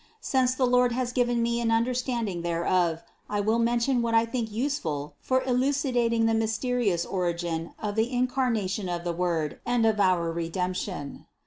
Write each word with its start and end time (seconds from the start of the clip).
Since 0.19 0.55
the 0.55 0.65
Lord 0.65 0.93
has 0.93 1.11
given 1.11 1.43
me 1.43 1.61
an 1.61 1.69
understand 1.69 2.27
ing 2.27 2.41
thereof, 2.41 3.03
I 3.29 3.39
will 3.39 3.59
mention 3.59 4.01
what 4.01 4.15
I 4.15 4.25
think 4.25 4.51
useful 4.51 5.13
for 5.19 5.41
eluci 5.41 5.93
dating 5.93 6.25
the 6.25 6.33
mysterious 6.33 7.05
origin 7.05 7.75
of 7.77 7.93
the 7.95 8.11
Incarnation 8.11 8.89
of 8.89 9.03
the 9.03 9.13
Word 9.13 9.59
and 9.63 9.85
of 9.85 9.99
our 9.99 10.31
Redemption. 10.31 11.27